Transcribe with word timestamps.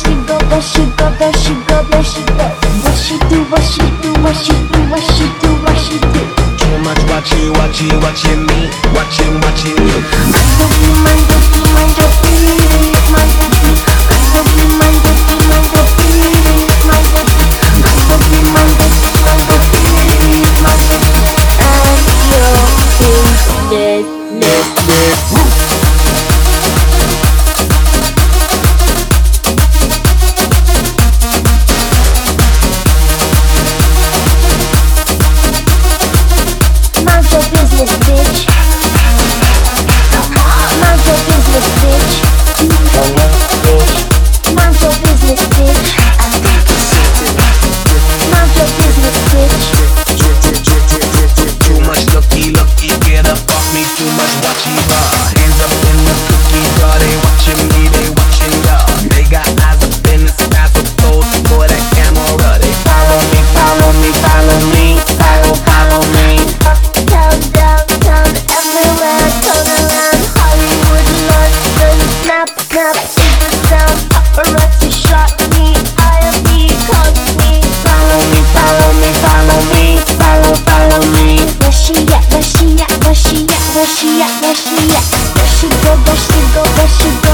she 0.00 0.14
go, 0.24 0.36
Where 0.48 0.62
she 0.62 0.84
go, 0.96 1.06
Where 1.20 1.32
she 1.36 1.52
go, 1.68 1.76
Where 1.90 2.04
she 2.04 2.22
go. 2.24 2.46
What 2.82 2.96
she 2.96 3.16
do, 3.28 3.44
what 3.52 3.62
she 3.62 3.84
do, 4.00 4.10
what 4.24 4.36
she 4.36 4.54
do, 4.72 4.80
what 4.88 5.02
she 5.04 5.26
do, 5.40 5.50
what 5.64 5.76
she 5.76 5.96
do. 6.00 6.22
Too 6.56 6.76
much 6.80 7.02
watching, 7.10 7.52
watching, 7.58 7.92
watching 8.00 8.46
me, 8.48 8.70
watching, 8.96 9.34
watching 9.44 9.76
you. 9.76 10.00
don't 10.58 10.76
mando, 11.04 11.36
mando, 11.74 12.06
mando, 12.32 12.80
mando, 13.12 13.44
mando, 13.44 13.44
mando, 13.50 14.80
mando, 14.80 15.12
mando, 15.48 15.68
mando, 15.68 16.00
mind. 18.52 18.80
and 21.60 22.00
you're 22.30 22.64
dead, 23.70 24.04
dead, 24.40 24.64
dead. 24.88 25.49
Russia, 83.80 84.14
Russia, 84.14 84.36
Russia, 84.42 84.74
Russia, 85.36 85.68
go, 85.82 85.94
Russia, 86.04 86.54
go, 86.54 86.62
Russia, 86.76 87.20
go. 87.22 87.29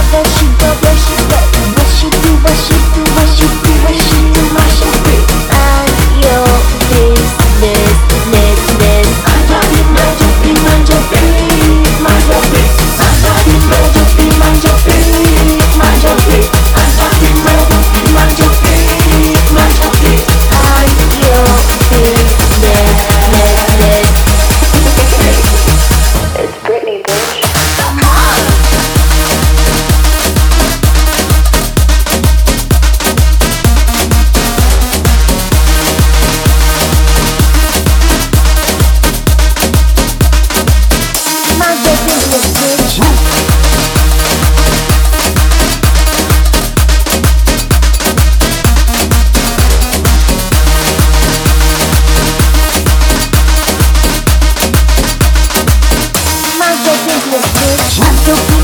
to 58.27 58.56